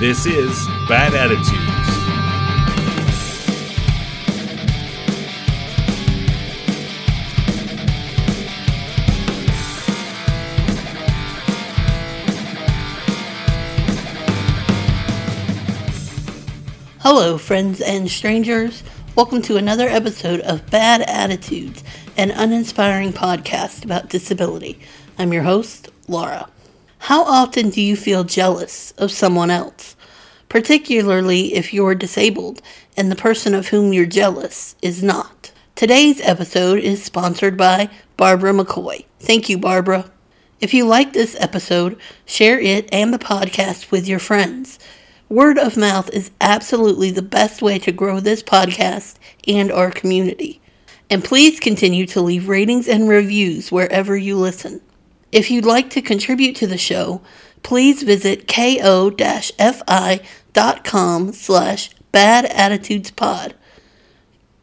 This 0.00 0.26
is 0.26 0.66
Bad 0.88 1.14
Attitudes. 1.14 1.54
Hello, 16.98 17.38
friends 17.38 17.80
and 17.80 18.10
strangers. 18.10 18.82
Welcome 19.14 19.42
to 19.42 19.56
another 19.56 19.88
episode 19.88 20.40
of 20.40 20.68
Bad 20.70 21.02
Attitudes, 21.02 21.84
an 22.16 22.32
uninspiring 22.32 23.12
podcast 23.12 23.84
about 23.84 24.08
disability. 24.08 24.80
I'm 25.18 25.32
your 25.32 25.44
host, 25.44 25.90
Laura. 26.08 26.48
How 27.08 27.24
often 27.24 27.68
do 27.68 27.82
you 27.82 27.96
feel 27.96 28.24
jealous 28.24 28.92
of 28.92 29.12
someone 29.12 29.50
else, 29.50 29.94
particularly 30.48 31.52
if 31.52 31.74
you're 31.74 31.94
disabled 31.94 32.62
and 32.96 33.10
the 33.10 33.14
person 33.14 33.52
of 33.52 33.68
whom 33.68 33.92
you're 33.92 34.06
jealous 34.06 34.74
is 34.80 35.02
not? 35.02 35.52
Today's 35.74 36.22
episode 36.22 36.78
is 36.78 37.04
sponsored 37.04 37.58
by 37.58 37.90
Barbara 38.16 38.54
McCoy. 38.54 39.04
Thank 39.20 39.50
you, 39.50 39.58
Barbara. 39.58 40.10
If 40.62 40.72
you 40.72 40.86
like 40.86 41.12
this 41.12 41.36
episode, 41.38 41.98
share 42.24 42.58
it 42.58 42.88
and 42.90 43.12
the 43.12 43.18
podcast 43.18 43.90
with 43.90 44.08
your 44.08 44.18
friends. 44.18 44.78
Word 45.28 45.58
of 45.58 45.76
mouth 45.76 46.08
is 46.08 46.30
absolutely 46.40 47.10
the 47.10 47.20
best 47.20 47.60
way 47.60 47.78
to 47.80 47.92
grow 47.92 48.18
this 48.18 48.42
podcast 48.42 49.16
and 49.46 49.70
our 49.70 49.90
community. 49.90 50.62
And 51.10 51.22
please 51.22 51.60
continue 51.60 52.06
to 52.06 52.22
leave 52.22 52.48
ratings 52.48 52.88
and 52.88 53.10
reviews 53.10 53.70
wherever 53.70 54.16
you 54.16 54.38
listen. 54.38 54.80
If 55.34 55.50
you'd 55.50 55.66
like 55.66 55.90
to 55.90 56.00
contribute 56.00 56.54
to 56.56 56.68
the 56.68 56.78
show, 56.78 57.20
please 57.64 58.04
visit 58.04 58.46
ko-fi.com 58.46 59.32
slash 61.32 61.90
badattitudespod. 62.12 63.54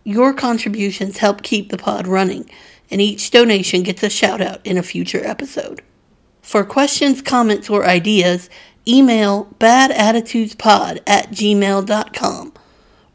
Your 0.06 0.34
contributions 0.34 1.18
help 1.18 1.42
keep 1.42 1.72
the 1.72 1.78
pod 1.78 2.08
running, 2.08 2.50
and 2.90 3.02
each 3.02 3.32
donation 3.32 3.84
gets 3.84 4.02
a 4.02 4.10
shout 4.10 4.40
out 4.40 4.66
in 4.66 4.78
a 4.78 4.84
future 4.84 5.22
episode. 5.26 5.82
For 6.42 6.64
questions, 6.64 7.22
comments, 7.22 7.70
or 7.70 7.86
ideas, 7.86 8.50
email 8.88 9.54
badattitudespod 9.60 11.02
at 11.06 11.32
gmail.com 11.32 12.54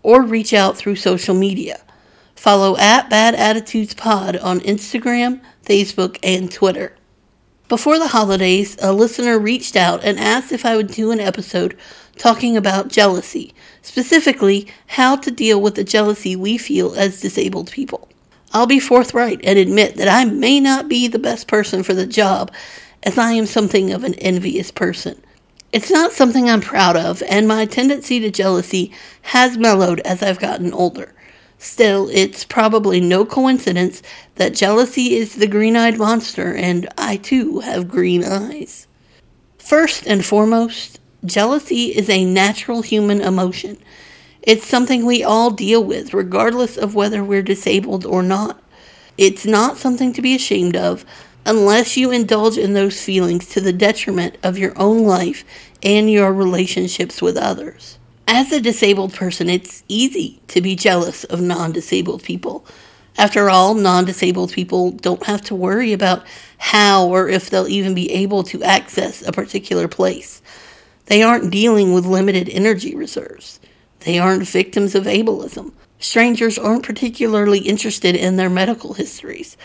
or 0.02 0.22
reach 0.22 0.52
out 0.52 0.76
through 0.76 0.96
social 0.96 1.34
media. 1.34 1.80
Follow 2.34 2.76
at 2.76 3.08
Bad 3.08 3.34
Attitudes 3.34 3.94
Pod 3.94 4.36
on 4.36 4.60
Instagram, 4.60 5.40
Facebook, 5.64 6.18
and 6.22 6.52
Twitter. 6.52 6.95
Before 7.68 7.98
the 7.98 8.06
holidays, 8.06 8.76
a 8.80 8.92
listener 8.92 9.40
reached 9.40 9.74
out 9.74 10.04
and 10.04 10.20
asked 10.20 10.52
if 10.52 10.64
I 10.64 10.76
would 10.76 10.86
do 10.86 11.10
an 11.10 11.18
episode 11.18 11.76
talking 12.16 12.56
about 12.56 12.92
jealousy, 12.92 13.54
specifically 13.82 14.68
how 14.86 15.16
to 15.16 15.32
deal 15.32 15.60
with 15.60 15.74
the 15.74 15.82
jealousy 15.82 16.36
we 16.36 16.58
feel 16.58 16.94
as 16.94 17.20
disabled 17.20 17.72
people. 17.72 18.08
I'll 18.52 18.68
be 18.68 18.78
forthright 18.78 19.40
and 19.42 19.58
admit 19.58 19.96
that 19.96 20.06
I 20.06 20.26
may 20.26 20.60
not 20.60 20.88
be 20.88 21.08
the 21.08 21.18
best 21.18 21.48
person 21.48 21.82
for 21.82 21.92
the 21.92 22.06
job, 22.06 22.52
as 23.02 23.18
I 23.18 23.32
am 23.32 23.46
something 23.46 23.92
of 23.92 24.04
an 24.04 24.14
envious 24.14 24.70
person. 24.70 25.20
It's 25.72 25.90
not 25.90 26.12
something 26.12 26.48
I'm 26.48 26.60
proud 26.60 26.96
of, 26.96 27.20
and 27.28 27.48
my 27.48 27.66
tendency 27.66 28.20
to 28.20 28.30
jealousy 28.30 28.92
has 29.22 29.58
mellowed 29.58 29.98
as 30.04 30.22
I've 30.22 30.38
gotten 30.38 30.72
older. 30.72 31.12
Still, 31.58 32.08
it's 32.12 32.44
probably 32.44 33.00
no 33.00 33.24
coincidence 33.24 34.02
that 34.34 34.54
jealousy 34.54 35.16
is 35.16 35.34
the 35.34 35.46
green 35.46 35.76
eyed 35.76 35.98
monster, 35.98 36.54
and 36.54 36.88
I 36.98 37.16
too 37.16 37.60
have 37.60 37.88
green 37.88 38.24
eyes. 38.24 38.86
First 39.58 40.06
and 40.06 40.24
foremost, 40.24 41.00
jealousy 41.24 41.86
is 41.86 42.08
a 42.10 42.24
natural 42.24 42.82
human 42.82 43.20
emotion. 43.20 43.78
It's 44.42 44.66
something 44.66 45.04
we 45.04 45.24
all 45.24 45.50
deal 45.50 45.82
with, 45.82 46.14
regardless 46.14 46.76
of 46.76 46.94
whether 46.94 47.24
we're 47.24 47.42
disabled 47.42 48.04
or 48.06 48.22
not. 48.22 48.62
It's 49.18 49.46
not 49.46 49.78
something 49.78 50.12
to 50.12 50.22
be 50.22 50.34
ashamed 50.34 50.76
of 50.76 51.04
unless 51.46 51.96
you 51.96 52.10
indulge 52.10 52.58
in 52.58 52.74
those 52.74 53.02
feelings 53.02 53.48
to 53.48 53.60
the 53.60 53.72
detriment 53.72 54.36
of 54.42 54.58
your 54.58 54.72
own 54.78 55.04
life 55.04 55.44
and 55.82 56.10
your 56.10 56.32
relationships 56.32 57.22
with 57.22 57.36
others. 57.36 57.98
As 58.28 58.50
a 58.50 58.60
disabled 58.60 59.14
person, 59.14 59.48
it's 59.48 59.84
easy 59.86 60.40
to 60.48 60.60
be 60.60 60.74
jealous 60.74 61.22
of 61.24 61.40
non 61.40 61.70
disabled 61.70 62.24
people. 62.24 62.66
After 63.16 63.48
all, 63.48 63.74
non 63.74 64.04
disabled 64.04 64.52
people 64.52 64.90
don't 64.90 65.22
have 65.24 65.42
to 65.42 65.54
worry 65.54 65.92
about 65.92 66.26
how 66.58 67.06
or 67.06 67.28
if 67.28 67.50
they'll 67.50 67.68
even 67.68 67.94
be 67.94 68.10
able 68.10 68.42
to 68.44 68.64
access 68.64 69.22
a 69.26 69.30
particular 69.30 69.86
place. 69.86 70.42
They 71.06 71.22
aren't 71.22 71.52
dealing 71.52 71.92
with 71.92 72.04
limited 72.04 72.48
energy 72.48 72.96
reserves. 72.96 73.60
They 74.00 74.18
aren't 74.18 74.48
victims 74.48 74.96
of 74.96 75.04
ableism. 75.04 75.72
Strangers 76.00 76.58
aren't 76.58 76.82
particularly 76.82 77.60
interested 77.60 78.16
in 78.16 78.36
their 78.36 78.50
medical 78.50 78.94
histories. 78.94 79.56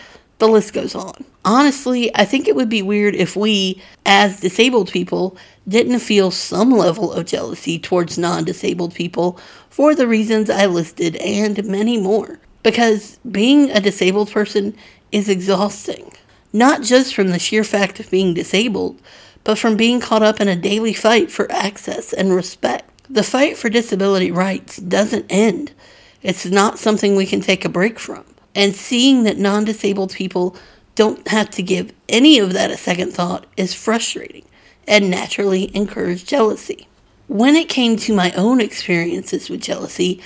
The 0.41 0.47
list 0.47 0.73
goes 0.73 0.95
on. 0.95 1.23
Honestly, 1.45 2.09
I 2.15 2.25
think 2.25 2.47
it 2.47 2.55
would 2.55 2.67
be 2.67 2.81
weird 2.81 3.13
if 3.13 3.35
we, 3.35 3.79
as 4.07 4.39
disabled 4.39 4.91
people, 4.91 5.37
didn't 5.67 5.99
feel 5.99 6.31
some 6.31 6.71
level 6.71 7.13
of 7.13 7.27
jealousy 7.27 7.77
towards 7.77 8.17
non 8.17 8.43
disabled 8.43 8.95
people 8.95 9.39
for 9.69 9.93
the 9.93 10.07
reasons 10.07 10.49
I 10.49 10.65
listed 10.65 11.15
and 11.17 11.63
many 11.65 12.01
more. 12.01 12.39
Because 12.63 13.19
being 13.29 13.69
a 13.69 13.79
disabled 13.79 14.31
person 14.31 14.75
is 15.11 15.29
exhausting. 15.29 16.11
Not 16.51 16.81
just 16.81 17.13
from 17.13 17.27
the 17.27 17.37
sheer 17.37 17.63
fact 17.63 17.99
of 17.99 18.09
being 18.09 18.33
disabled, 18.33 18.99
but 19.43 19.59
from 19.59 19.77
being 19.77 19.99
caught 19.99 20.23
up 20.23 20.41
in 20.41 20.47
a 20.47 20.55
daily 20.55 20.93
fight 20.93 21.29
for 21.29 21.51
access 21.51 22.13
and 22.13 22.33
respect. 22.33 22.89
The 23.07 23.21
fight 23.21 23.57
for 23.57 23.69
disability 23.69 24.31
rights 24.31 24.77
doesn't 24.77 25.27
end. 25.29 25.71
It's 26.23 26.47
not 26.47 26.79
something 26.79 27.15
we 27.15 27.27
can 27.27 27.41
take 27.41 27.63
a 27.63 27.69
break 27.69 27.99
from 27.99 28.25
and 28.55 28.75
seeing 28.75 29.23
that 29.23 29.37
non 29.37 29.63
disabled 29.65 30.13
people 30.13 30.55
don't 30.95 31.27
have 31.27 31.49
to 31.51 31.63
give 31.63 31.93
any 32.09 32.39
of 32.39 32.53
that 32.53 32.71
a 32.71 32.77
second 32.77 33.13
thought 33.13 33.45
is 33.57 33.73
frustrating 33.73 34.45
and 34.87 35.09
naturally 35.09 35.75
encourage 35.75 36.25
jealousy. 36.25 36.87
When 37.27 37.55
it 37.55 37.69
came 37.69 37.95
to 37.97 38.13
my 38.13 38.31
own 38.33 38.59
experiences 38.59 39.49
with 39.49 39.61
jealousy, 39.61 40.21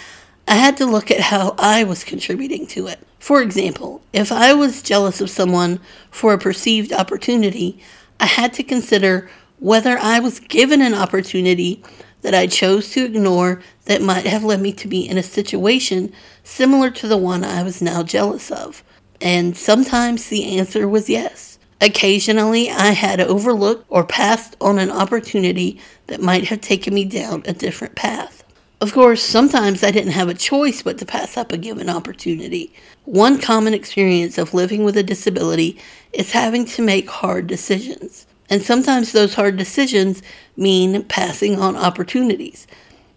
I 0.47 0.56
had 0.56 0.78
to 0.78 0.85
look 0.85 1.12
at 1.12 1.19
how 1.19 1.56
I 1.58 1.84
was 1.84 2.03
contributing 2.03 2.66
to 2.68 2.88
it. 2.88 3.00
For 3.19 3.41
example, 3.41 4.02
if 4.14 4.31
I 4.31 4.53
was 4.53 4.81
jealous 4.81 5.22
of 5.22 5.30
someone 5.30 5.80
for 6.12 6.34
a 6.34 6.40
perceived 6.40 6.94
opportunity, 6.94 7.80
I 8.19 8.25
had 8.25 8.53
to 8.53 8.64
consider 8.64 9.30
whether 9.59 9.97
I 9.97 10.19
was 10.19 10.40
given 10.40 10.81
an 10.81 10.94
opportunity 10.94 11.84
that 12.25 12.34
I 12.34 12.47
chose 12.47 12.90
to 12.94 13.06
ignore 13.06 13.62
that 13.86 14.02
might 14.02 14.25
have 14.25 14.44
led 14.44 14.59
me 14.59 14.74
to 14.74 14.88
be 14.88 15.08
in 15.08 15.16
a 15.16 15.22
situation 15.22 16.12
similar 16.44 16.90
to 16.90 17.08
the 17.08 17.18
one 17.18 17.44
I 17.44 17.62
was 17.62 17.84
now 17.84 18.02
jealous 18.02 18.50
of. 18.50 18.84
And 19.22 19.56
sometimes 19.56 20.28
the 20.28 20.58
answer 20.58 20.90
was 20.90 21.08
yes. 21.08 21.59
Occasionally, 21.81 22.72
I 22.72 22.94
had 22.94 23.22
overlooked 23.22 23.85
or 23.90 24.03
passed 24.03 24.56
on 24.59 24.80
an 24.80 24.90
opportunity 24.90 25.80
that 26.08 26.19
might 26.19 26.46
have 26.46 26.62
taken 26.62 26.96
me 26.96 27.06
down 27.06 27.44
a 27.46 27.53
different 27.53 27.94
path. 27.94 28.44
Of 28.81 28.91
course, 28.91 29.22
sometimes 29.22 29.84
I 29.84 29.91
didn't 29.91 30.14
have 30.14 30.28
a 30.28 30.34
choice 30.34 30.81
but 30.81 30.97
to 30.97 31.06
pass 31.06 31.38
up 31.38 31.52
a 31.52 31.58
given 31.58 31.90
opportunity. 31.90 32.74
One 33.03 33.40
common 33.40 33.75
experience 33.75 34.40
of 34.40 34.56
living 34.56 34.84
with 34.84 34.97
a 34.97 35.03
disability 35.03 35.78
is 36.12 36.31
having 36.31 36.66
to 36.66 36.81
make 36.81 37.08
hard 37.08 37.46
decisions. 37.46 38.25
And 38.50 38.62
sometimes 38.62 39.12
those 39.12 39.34
hard 39.34 39.58
decisions 39.58 40.22
mean 40.58 41.04
passing 41.04 41.60
on 41.60 41.76
opportunities. 41.76 42.68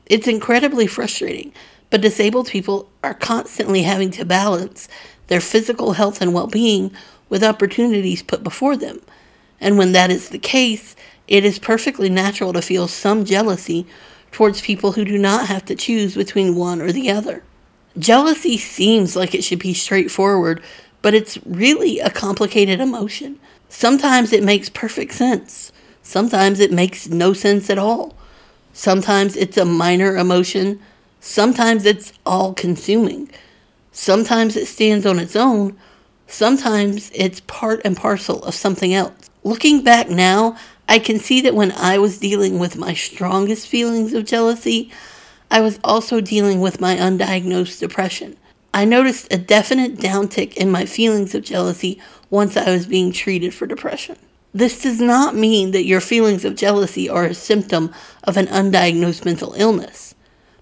It's 0.07 0.27
incredibly 0.27 0.87
frustrating, 0.87 1.53
but 1.91 2.01
disabled 2.01 2.49
people 2.49 2.89
are 3.03 3.15
constantly 3.15 3.83
having 3.83 4.11
to 4.13 4.25
balance 4.25 4.89
their 5.29 5.41
physical 5.41 5.93
health 5.93 6.21
and 6.21 6.35
well 6.35 6.47
being 6.47 6.93
with 7.29 7.45
opportunities 7.45 8.23
put 8.23 8.43
before 8.43 8.77
them. 8.77 9.01
And 9.61 9.77
when 9.77 9.93
that 9.93 10.11
is 10.11 10.31
the 10.31 10.39
case, 10.39 10.97
it 11.27 11.45
is 11.45 11.59
perfectly 11.59 12.09
natural 12.09 12.53
to 12.55 12.63
feel 12.63 12.89
some 12.89 13.25
jealousy 13.25 13.87
towards 14.33 14.61
people 14.61 14.93
who 14.93 15.05
do 15.05 15.19
not 15.19 15.47
have 15.47 15.65
to 15.67 15.75
choose 15.75 16.15
between 16.15 16.57
one 16.57 16.81
or 16.81 16.93
the 16.93 17.11
other. 17.11 17.43
Jealousy 17.99 18.57
seems 18.57 19.17
like 19.17 19.35
it 19.35 19.45
should 19.45 19.59
be 19.59 19.75
straightforward, 19.75 20.63
but 21.03 21.15
it's 21.15 21.39
really 21.45 21.99
a 22.01 22.11
complicated 22.11 22.81
emotion. 22.81 23.39
Sometimes 23.69 24.33
it 24.33 24.43
makes 24.43 24.69
perfect 24.69 25.13
sense. 25.13 25.73
Sometimes 26.09 26.59
it 26.59 26.73
makes 26.73 27.11
no 27.11 27.35
sense 27.35 27.69
at 27.69 27.77
all. 27.77 28.17
Sometimes 28.73 29.37
it's 29.37 29.59
a 29.59 29.67
minor 29.67 30.17
emotion. 30.17 30.81
Sometimes 31.21 31.85
it's 31.85 32.15
all 32.25 32.55
consuming. 32.55 33.29
Sometimes 33.93 34.57
it 34.57 34.69
stands 34.69 35.05
on 35.05 35.19
its 35.19 35.37
own. 35.37 35.77
Sometimes 36.27 37.11
it's 37.15 37.41
part 37.41 37.83
and 37.85 37.95
parcel 37.95 38.43
of 38.45 38.55
something 38.55 38.95
else. 38.95 39.29
Looking 39.45 39.85
back 39.85 40.09
now, 40.09 40.57
I 40.89 40.99
can 40.99 41.19
see 41.19 41.43
that 41.43 41.55
when 41.55 41.73
I 41.73 41.99
was 41.99 42.17
dealing 42.17 42.59
with 42.59 42.79
my 42.79 42.95
strongest 42.95 43.69
feelings 43.69 44.15
of 44.15 44.25
jealousy, 44.25 44.91
I 45.51 45.61
was 45.61 45.79
also 45.85 46.23
dealing 46.23 46.63
with 46.63 46.81
my 46.81 46.97
undiagnosed 46.97 47.81
depression. 47.81 48.39
I 48.73 48.87
noticed 48.87 49.31
a 49.31 49.37
definite 49.37 49.97
downtick 49.97 50.55
in 50.55 50.71
my 50.71 50.87
feelings 50.87 51.35
of 51.35 51.45
jealousy 51.45 52.01
once 52.31 52.57
I 52.57 52.71
was 52.71 52.87
being 52.87 53.13
treated 53.13 53.53
for 53.53 53.67
depression. 53.67 54.17
This 54.55 54.83
does 54.83 55.01
not 55.01 55.35
mean 55.35 55.73
that 55.73 55.85
your 55.85 56.01
feelings 56.01 56.45
of 56.45 56.57
jealousy 56.57 57.09
are 57.09 57.25
a 57.25 57.35
symptom 57.35 57.93
of 58.25 58.37
an 58.37 58.47
undiagnosed 58.47 59.25
mental 59.25 59.53
illness, 59.55 60.15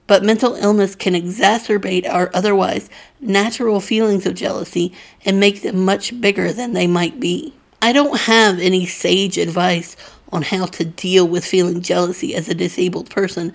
but 0.06 0.24
mental 0.24 0.54
illness 0.54 0.94
can 0.94 1.14
exacerbate 1.14 2.08
our 2.08 2.30
otherwise 2.34 2.90
natural 3.20 3.80
feelings 3.80 4.26
of 4.26 4.34
jealousy 4.34 4.92
and 5.24 5.38
make 5.38 5.62
them 5.62 5.84
much 5.84 6.20
bigger 6.20 6.52
than 6.52 6.72
they 6.72 6.86
might 6.86 7.20
be. 7.20 7.54
I 7.80 7.92
don't 7.92 8.20
have 8.20 8.58
any 8.58 8.86
sage 8.86 9.38
advice 9.38 9.96
on 10.32 10.42
how 10.42 10.66
to 10.66 10.84
deal 10.84 11.28
with 11.28 11.44
feeling 11.44 11.80
jealousy 11.80 12.34
as 12.34 12.48
a 12.48 12.54
disabled 12.54 13.10
person 13.10 13.52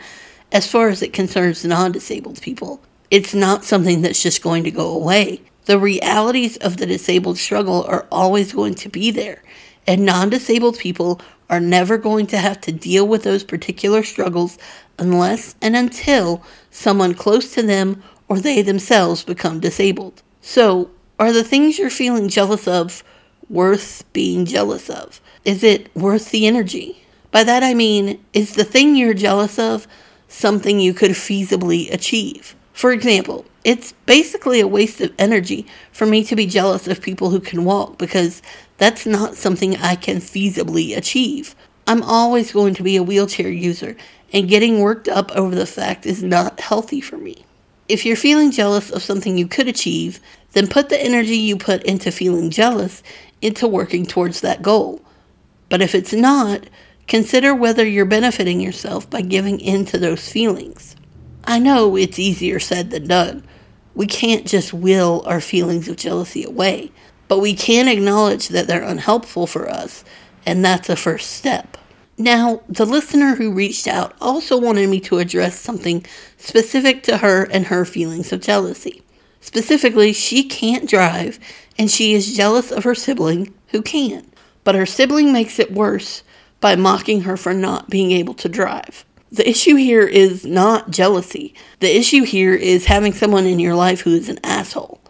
as 0.51 0.69
far 0.69 0.89
as 0.89 1.01
it 1.01 1.13
concerns 1.13 1.65
non 1.65 1.91
disabled 1.91 2.41
people. 2.41 2.81
It's 3.09 3.33
not 3.33 3.65
something 3.65 4.01
that's 4.01 4.23
just 4.23 4.41
going 4.41 4.63
to 4.63 4.71
go 4.71 4.93
away. 4.93 5.41
The 5.65 5.79
realities 5.79 6.57
of 6.57 6.77
the 6.77 6.85
disabled 6.85 7.37
struggle 7.37 7.83
are 7.83 8.07
always 8.11 8.53
going 8.53 8.75
to 8.75 8.89
be 8.89 9.11
there, 9.11 9.43
and 9.87 10.05
non 10.05 10.29
disabled 10.29 10.77
people 10.77 11.21
are 11.49 11.59
never 11.59 11.97
going 11.97 12.27
to 12.27 12.37
have 12.37 12.61
to 12.61 12.71
deal 12.71 13.07
with 13.07 13.23
those 13.23 13.43
particular 13.43 14.03
struggles 14.03 14.57
unless 14.97 15.55
and 15.61 15.75
until 15.75 16.43
someone 16.69 17.13
close 17.13 17.53
to 17.53 17.61
them 17.61 18.01
or 18.29 18.39
they 18.39 18.61
themselves 18.61 19.23
become 19.23 19.59
disabled. 19.59 20.23
So, 20.41 20.89
are 21.19 21.33
the 21.33 21.43
things 21.43 21.77
you're 21.77 21.89
feeling 21.89 22.29
jealous 22.29 22.67
of 22.67 23.03
worth 23.49 24.05
being 24.13 24.45
jealous 24.45 24.89
of? 24.89 25.19
Is 25.43 25.63
it 25.63 25.93
worth 25.95 26.31
the 26.31 26.47
energy? 26.47 27.03
By 27.31 27.43
that 27.43 27.63
I 27.63 27.73
mean, 27.73 28.23
is 28.33 28.53
the 28.53 28.63
thing 28.63 28.95
you're 28.95 29.13
jealous 29.13 29.59
of 29.59 29.87
something 30.29 30.79
you 30.79 30.93
could 30.93 31.11
feasibly 31.11 31.91
achieve? 31.93 32.55
For 32.73 32.91
example, 32.91 33.45
it's 33.63 33.91
basically 34.05 34.59
a 34.59 34.67
waste 34.67 35.01
of 35.01 35.13
energy 35.19 35.67
for 35.91 36.05
me 36.05 36.23
to 36.23 36.35
be 36.35 36.47
jealous 36.47 36.87
of 36.87 37.01
people 37.01 37.29
who 37.29 37.39
can 37.39 37.65
walk 37.65 37.97
because 37.97 38.41
that's 38.81 39.05
not 39.05 39.35
something 39.35 39.77
I 39.77 39.93
can 39.93 40.17
feasibly 40.17 40.97
achieve. 40.97 41.55
I'm 41.85 42.01
always 42.01 42.51
going 42.51 42.73
to 42.73 42.81
be 42.81 42.95
a 42.95 43.03
wheelchair 43.03 43.47
user, 43.47 43.95
and 44.33 44.49
getting 44.49 44.79
worked 44.79 45.07
up 45.07 45.31
over 45.33 45.53
the 45.53 45.67
fact 45.67 46.07
is 46.07 46.23
not 46.23 46.59
healthy 46.59 46.99
for 46.99 47.15
me. 47.15 47.45
If 47.87 48.07
you're 48.07 48.15
feeling 48.15 48.49
jealous 48.49 48.89
of 48.89 49.03
something 49.03 49.37
you 49.37 49.45
could 49.45 49.67
achieve, 49.67 50.19
then 50.53 50.65
put 50.65 50.89
the 50.89 50.99
energy 50.99 51.35
you 51.35 51.57
put 51.57 51.83
into 51.83 52.11
feeling 52.11 52.49
jealous 52.49 53.03
into 53.39 53.67
working 53.67 54.03
towards 54.03 54.41
that 54.41 54.63
goal. 54.63 54.99
But 55.69 55.83
if 55.83 55.93
it's 55.93 56.13
not, 56.13 56.63
consider 57.07 57.53
whether 57.53 57.85
you're 57.85 58.05
benefiting 58.05 58.59
yourself 58.59 59.07
by 59.07 59.21
giving 59.21 59.59
in 59.59 59.85
to 59.85 59.99
those 59.99 60.27
feelings. 60.27 60.95
I 61.43 61.59
know 61.59 61.95
it's 61.95 62.17
easier 62.17 62.59
said 62.59 62.89
than 62.89 63.07
done. 63.07 63.43
We 63.93 64.07
can't 64.07 64.47
just 64.47 64.73
will 64.73 65.21
our 65.27 65.39
feelings 65.39 65.87
of 65.87 65.97
jealousy 65.97 66.43
away, 66.43 66.91
but 67.31 67.39
we 67.39 67.53
can 67.53 67.87
acknowledge 67.87 68.49
that 68.49 68.67
they're 68.67 68.83
unhelpful 68.83 69.47
for 69.47 69.69
us, 69.69 70.03
and 70.45 70.65
that's 70.65 70.89
a 70.89 70.97
first 70.97 71.31
step. 71.31 71.77
Now, 72.17 72.61
the 72.67 72.85
listener 72.85 73.35
who 73.35 73.53
reached 73.53 73.87
out 73.87 74.13
also 74.19 74.59
wanted 74.59 74.89
me 74.89 74.99
to 74.99 75.19
address 75.19 75.57
something 75.57 76.05
specific 76.35 77.03
to 77.03 77.19
her 77.19 77.45
and 77.45 77.67
her 77.67 77.85
feelings 77.85 78.33
of 78.33 78.41
jealousy. 78.41 79.01
Specifically, 79.39 80.11
she 80.11 80.43
can't 80.43 80.89
drive 80.89 81.39
and 81.79 81.89
she 81.89 82.13
is 82.13 82.35
jealous 82.35 82.69
of 82.69 82.83
her 82.83 82.95
sibling 82.95 83.53
who 83.67 83.81
can. 83.81 84.29
But 84.65 84.75
her 84.75 84.85
sibling 84.85 85.31
makes 85.31 85.57
it 85.57 85.71
worse 85.71 86.23
by 86.59 86.75
mocking 86.75 87.21
her 87.21 87.37
for 87.37 87.53
not 87.53 87.89
being 87.89 88.11
able 88.11 88.33
to 88.33 88.49
drive. 88.49 89.05
The 89.31 89.49
issue 89.49 89.75
here 89.75 90.05
is 90.05 90.45
not 90.45 90.91
jealousy. 90.91 91.55
The 91.79 91.95
issue 91.95 92.23
here 92.23 92.53
is 92.53 92.87
having 92.87 93.13
someone 93.13 93.45
in 93.45 93.57
your 93.57 93.75
life 93.75 94.01
who 94.01 94.13
is 94.15 94.27
an 94.27 94.39
asshole. 94.43 95.00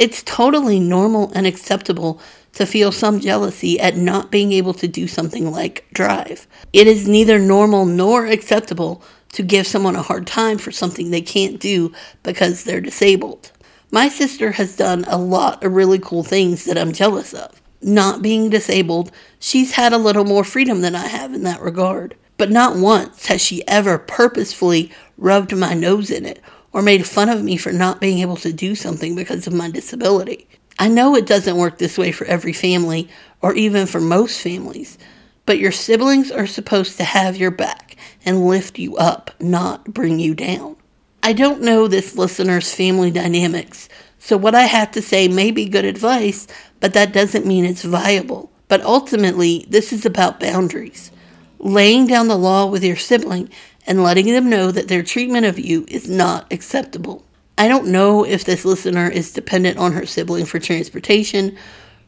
It's 0.00 0.22
totally 0.22 0.80
normal 0.80 1.30
and 1.34 1.46
acceptable 1.46 2.22
to 2.54 2.64
feel 2.64 2.90
some 2.90 3.20
jealousy 3.20 3.78
at 3.78 3.98
not 3.98 4.30
being 4.30 4.50
able 4.50 4.72
to 4.72 4.88
do 4.88 5.06
something 5.06 5.50
like 5.50 5.86
drive. 5.92 6.46
It 6.72 6.86
is 6.86 7.06
neither 7.06 7.38
normal 7.38 7.84
nor 7.84 8.24
acceptable 8.24 9.02
to 9.34 9.42
give 9.42 9.66
someone 9.66 9.96
a 9.96 10.02
hard 10.02 10.26
time 10.26 10.56
for 10.56 10.72
something 10.72 11.10
they 11.10 11.20
can't 11.20 11.60
do 11.60 11.92
because 12.22 12.64
they're 12.64 12.80
disabled. 12.80 13.52
My 13.90 14.08
sister 14.08 14.52
has 14.52 14.74
done 14.74 15.04
a 15.06 15.18
lot 15.18 15.62
of 15.62 15.74
really 15.74 15.98
cool 15.98 16.22
things 16.22 16.64
that 16.64 16.78
I'm 16.78 16.94
jealous 16.94 17.34
of. 17.34 17.60
Not 17.82 18.22
being 18.22 18.48
disabled, 18.48 19.12
she's 19.38 19.72
had 19.72 19.92
a 19.92 19.98
little 19.98 20.24
more 20.24 20.44
freedom 20.44 20.80
than 20.80 20.94
I 20.94 21.08
have 21.08 21.34
in 21.34 21.42
that 21.42 21.60
regard 21.60 22.16
but 22.40 22.50
not 22.50 22.74
once 22.74 23.26
has 23.26 23.38
she 23.38 23.68
ever 23.68 23.98
purposefully 23.98 24.90
rubbed 25.18 25.54
my 25.54 25.74
nose 25.74 26.10
in 26.10 26.24
it 26.24 26.40
or 26.72 26.82
made 26.82 27.06
fun 27.06 27.28
of 27.28 27.42
me 27.42 27.56
for 27.56 27.72
not 27.72 28.00
being 28.00 28.18
able 28.18 28.36
to 28.36 28.52
do 28.52 28.74
something 28.74 29.14
because 29.14 29.46
of 29.46 29.52
my 29.52 29.70
disability. 29.70 30.48
I 30.78 30.88
know 30.88 31.14
it 31.14 31.26
doesn't 31.26 31.56
work 31.56 31.78
this 31.78 31.98
way 31.98 32.12
for 32.12 32.24
every 32.26 32.52
family 32.52 33.08
or 33.42 33.54
even 33.54 33.86
for 33.86 34.00
most 34.00 34.40
families, 34.40 34.98
but 35.46 35.58
your 35.58 35.72
siblings 35.72 36.30
are 36.30 36.46
supposed 36.46 36.96
to 36.96 37.04
have 37.04 37.36
your 37.36 37.50
back 37.50 37.96
and 38.24 38.46
lift 38.46 38.78
you 38.78 38.96
up, 38.96 39.30
not 39.40 39.84
bring 39.84 40.18
you 40.18 40.34
down. 40.34 40.76
I 41.22 41.32
don't 41.32 41.62
know 41.62 41.86
this 41.86 42.16
listener's 42.16 42.72
family 42.72 43.10
dynamics, 43.10 43.88
so 44.18 44.36
what 44.36 44.54
I 44.54 44.62
have 44.62 44.90
to 44.92 45.02
say 45.02 45.28
may 45.28 45.50
be 45.50 45.66
good 45.66 45.84
advice, 45.84 46.46
but 46.78 46.94
that 46.94 47.12
doesn't 47.12 47.46
mean 47.46 47.64
it's 47.64 47.82
viable. 47.82 48.50
But 48.68 48.82
ultimately, 48.82 49.66
this 49.68 49.92
is 49.92 50.06
about 50.06 50.40
boundaries 50.40 51.10
laying 51.58 52.06
down 52.06 52.28
the 52.28 52.38
law 52.38 52.66
with 52.66 52.82
your 52.82 52.96
sibling 52.96 53.50
and 53.90 54.04
letting 54.04 54.26
them 54.26 54.48
know 54.48 54.70
that 54.70 54.86
their 54.86 55.02
treatment 55.02 55.44
of 55.44 55.58
you 55.58 55.84
is 55.88 56.08
not 56.08 56.50
acceptable. 56.52 57.24
I 57.58 57.66
don't 57.66 57.88
know 57.88 58.24
if 58.24 58.44
this 58.44 58.64
listener 58.64 59.10
is 59.10 59.32
dependent 59.32 59.78
on 59.78 59.92
her 59.92 60.06
sibling 60.06 60.46
for 60.46 60.60
transportation, 60.60 61.58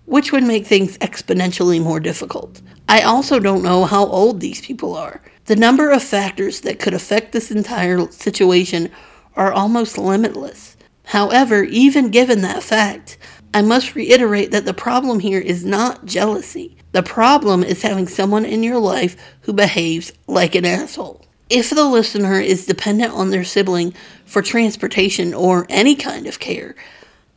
which 0.05 0.31
would 0.31 0.45
make 0.45 0.65
things 0.65 0.97
exponentially 0.99 1.83
more 1.83 1.99
difficult. 1.99 2.63
I 2.89 3.01
also 3.03 3.41
don't 3.41 3.65
know 3.65 3.85
how 3.85 4.07
old 4.07 4.39
these 4.39 4.61
people 4.61 4.95
are. 4.95 5.21
The 5.47 5.57
number 5.57 5.91
of 5.91 6.05
factors 6.05 6.61
that 6.61 6.79
could 6.79 6.95
affect 6.95 7.33
this 7.33 7.51
entire 7.51 8.09
situation 8.13 8.89
are 9.35 9.53
almost 9.53 9.99
limitless. 9.99 10.77
However, 11.03 11.65
even 11.65 12.11
given 12.11 12.43
that 12.43 12.63
fact, 12.63 13.19
I 13.53 13.63
must 13.63 13.97
reiterate 13.97 14.53
that 14.53 14.67
the 14.67 14.73
problem 14.73 15.19
here 15.19 15.41
is 15.41 15.65
not 15.65 16.05
jealousy. 16.05 16.77
The 16.93 17.03
problem 17.03 17.65
is 17.65 17.83
having 17.83 18.07
someone 18.07 18.45
in 18.45 18.63
your 18.63 18.79
life 18.79 19.17
who 19.41 19.53
behaves 19.53 20.13
like 20.29 20.55
an 20.55 20.65
asshole. 20.65 21.27
If 21.51 21.71
the 21.71 21.85
listener 21.85 22.41
is 22.41 22.67
dependent 22.67 23.13
on 23.13 23.31
their 23.31 23.45
sibling 23.45 23.95
for 24.25 24.43
transportation 24.43 25.35
or 25.35 25.67
any 25.69 25.95
kind 25.95 26.27
of 26.27 26.41
care, 26.41 26.75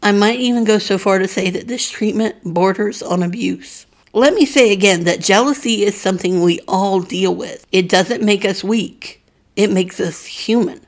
I 0.01 0.11
might 0.11 0.39
even 0.39 0.63
go 0.63 0.77
so 0.77 0.97
far 0.97 1.19
to 1.19 1.27
say 1.27 1.49
that 1.49 1.67
this 1.67 1.89
treatment 1.89 2.35
borders 2.43 3.01
on 3.01 3.23
abuse. 3.23 3.85
Let 4.13 4.33
me 4.33 4.45
say 4.45 4.71
again 4.71 5.03
that 5.03 5.19
jealousy 5.19 5.83
is 5.83 5.99
something 5.99 6.41
we 6.41 6.61
all 6.67 7.01
deal 7.01 7.35
with. 7.35 7.65
It 7.71 7.89
doesn't 7.89 8.23
make 8.23 8.45
us 8.45 8.63
weak, 8.63 9.21
it 9.57 9.71
makes 9.71 9.99
us 9.99 10.25
human. 10.25 10.79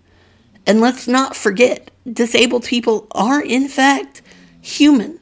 And 0.65 0.81
let's 0.81 1.07
not 1.07 1.35
forget, 1.35 1.91
disabled 2.11 2.63
people 2.63 3.07
are, 3.11 3.41
in 3.41 3.67
fact, 3.67 4.21
human. 4.61 5.19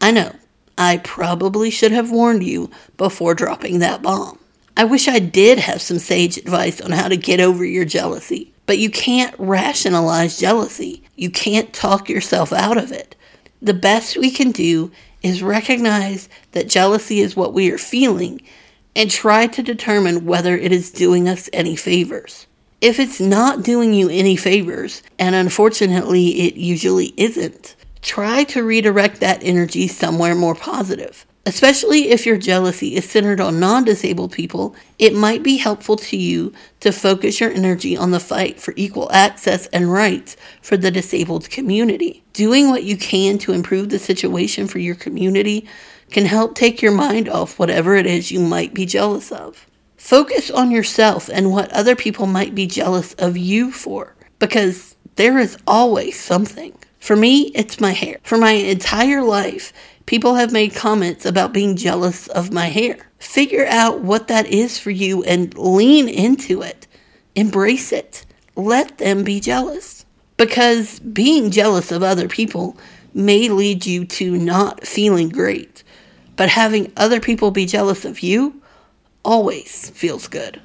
I 0.00 0.10
know, 0.12 0.34
I 0.78 0.96
probably 0.98 1.70
should 1.70 1.92
have 1.92 2.10
warned 2.10 2.42
you 2.42 2.70
before 2.96 3.34
dropping 3.34 3.80
that 3.80 4.00
bomb. 4.02 4.38
I 4.80 4.84
wish 4.84 5.08
I 5.08 5.18
did 5.18 5.58
have 5.58 5.82
some 5.82 5.98
sage 5.98 6.38
advice 6.38 6.80
on 6.80 6.90
how 6.90 7.08
to 7.08 7.16
get 7.18 7.38
over 7.38 7.66
your 7.66 7.84
jealousy, 7.84 8.50
but 8.64 8.78
you 8.78 8.88
can't 8.88 9.34
rationalize 9.38 10.38
jealousy. 10.38 11.02
You 11.16 11.28
can't 11.28 11.70
talk 11.74 12.08
yourself 12.08 12.50
out 12.50 12.78
of 12.78 12.90
it. 12.90 13.14
The 13.60 13.74
best 13.74 14.16
we 14.16 14.30
can 14.30 14.52
do 14.52 14.90
is 15.22 15.42
recognize 15.42 16.30
that 16.52 16.70
jealousy 16.70 17.20
is 17.20 17.36
what 17.36 17.52
we 17.52 17.70
are 17.70 17.76
feeling 17.76 18.40
and 18.96 19.10
try 19.10 19.48
to 19.48 19.62
determine 19.62 20.24
whether 20.24 20.56
it 20.56 20.72
is 20.72 20.90
doing 20.90 21.28
us 21.28 21.50
any 21.52 21.76
favors. 21.76 22.46
If 22.80 22.98
it's 22.98 23.20
not 23.20 23.62
doing 23.62 23.92
you 23.92 24.08
any 24.08 24.34
favors, 24.34 25.02
and 25.18 25.34
unfortunately 25.34 26.40
it 26.40 26.56
usually 26.56 27.12
isn't, 27.18 27.76
try 28.00 28.44
to 28.44 28.62
redirect 28.62 29.20
that 29.20 29.42
energy 29.42 29.88
somewhere 29.88 30.34
more 30.34 30.54
positive. 30.54 31.26
Especially 31.50 32.10
if 32.10 32.26
your 32.26 32.36
jealousy 32.36 32.94
is 32.94 33.10
centered 33.10 33.40
on 33.40 33.58
non 33.58 33.82
disabled 33.82 34.30
people, 34.30 34.72
it 35.00 35.16
might 35.16 35.42
be 35.42 35.56
helpful 35.56 35.96
to 35.96 36.16
you 36.16 36.52
to 36.78 36.92
focus 36.92 37.40
your 37.40 37.50
energy 37.50 37.96
on 37.96 38.12
the 38.12 38.20
fight 38.20 38.60
for 38.60 38.72
equal 38.76 39.10
access 39.10 39.66
and 39.72 39.92
rights 39.92 40.36
for 40.62 40.76
the 40.76 40.92
disabled 40.92 41.50
community. 41.50 42.22
Doing 42.34 42.68
what 42.68 42.84
you 42.84 42.96
can 42.96 43.36
to 43.38 43.52
improve 43.52 43.88
the 43.88 43.98
situation 43.98 44.68
for 44.68 44.78
your 44.78 44.94
community 44.94 45.66
can 46.12 46.24
help 46.24 46.54
take 46.54 46.80
your 46.80 46.92
mind 46.92 47.28
off 47.28 47.58
whatever 47.58 47.96
it 47.96 48.06
is 48.06 48.30
you 48.30 48.38
might 48.38 48.72
be 48.72 48.86
jealous 48.86 49.32
of. 49.32 49.66
Focus 49.96 50.52
on 50.52 50.70
yourself 50.70 51.28
and 51.28 51.50
what 51.50 51.72
other 51.72 51.96
people 51.96 52.26
might 52.26 52.54
be 52.54 52.68
jealous 52.68 53.12
of 53.14 53.36
you 53.36 53.72
for, 53.72 54.14
because 54.38 54.94
there 55.16 55.36
is 55.36 55.58
always 55.66 56.16
something. 56.16 56.72
For 57.00 57.16
me, 57.16 57.50
it's 57.56 57.80
my 57.80 57.90
hair. 57.90 58.18
For 58.22 58.38
my 58.38 58.52
entire 58.52 59.22
life, 59.24 59.72
people 60.10 60.34
have 60.34 60.50
made 60.50 60.74
comments 60.74 61.24
about 61.24 61.52
being 61.52 61.76
jealous 61.76 62.26
of 62.26 62.52
my 62.52 62.66
hair. 62.66 62.96
Figure 63.20 63.64
out 63.66 64.00
what 64.00 64.26
that 64.26 64.44
is 64.48 64.76
for 64.76 64.90
you 64.90 65.22
and 65.22 65.56
lean 65.56 66.08
into 66.08 66.62
it. 66.62 66.88
Embrace 67.36 67.92
it. 67.92 68.26
Let 68.56 68.98
them 68.98 69.22
be 69.22 69.38
jealous. 69.38 70.04
Because 70.36 70.98
being 70.98 71.52
jealous 71.52 71.92
of 71.92 72.02
other 72.02 72.26
people 72.26 72.76
may 73.14 73.48
lead 73.50 73.86
you 73.86 74.04
to 74.04 74.36
not 74.36 74.84
feeling 74.84 75.28
great. 75.28 75.84
but 76.40 76.48
having 76.48 76.90
other 76.96 77.20
people 77.20 77.50
be 77.50 77.66
jealous 77.66 78.06
of 78.06 78.20
you 78.20 78.62
always 79.26 79.90
feels 79.90 80.26
good. 80.26 80.58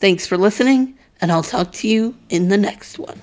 Thanks 0.00 0.26
for 0.26 0.36
listening, 0.36 0.98
and 1.18 1.32
I'll 1.32 1.42
talk 1.42 1.72
to 1.72 1.88
you 1.88 2.14
in 2.28 2.50
the 2.50 2.58
next 2.58 2.98
one. 2.98 3.18